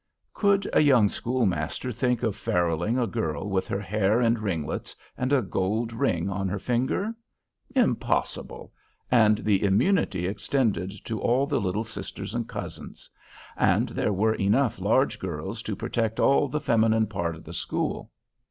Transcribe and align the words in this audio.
Could 0.33 0.67
a 0.73 0.79
young 0.79 1.07
schoolmaster 1.09 1.91
think 1.91 2.23
of 2.23 2.35
feruling 2.35 2.97
a 2.97 3.05
girl 3.05 3.47
with 3.47 3.67
her 3.67 3.79
hair 3.79 4.19
in 4.19 4.41
ringlets 4.41 4.95
and 5.15 5.31
a 5.31 5.43
gold 5.43 5.93
ring 5.93 6.27
on 6.27 6.49
her 6.49 6.57
finger? 6.57 7.13
Impossible—and 7.75 9.37
the 9.37 9.63
immunity 9.63 10.25
extended 10.25 10.89
to 11.05 11.21
all 11.21 11.45
the 11.45 11.61
little 11.61 11.85
sisters 11.85 12.33
and 12.33 12.49
cousins; 12.49 13.11
and 13.55 13.89
there 13.89 14.11
were 14.11 14.33
enough 14.33 14.79
large 14.81 15.19
girls 15.19 15.61
to 15.61 15.75
protect 15.75 16.19
all 16.19 16.47
the 16.47 16.59
feminine 16.59 17.05
part 17.05 17.35
of 17.35 17.43
the 17.43 17.53
school. 17.53 18.09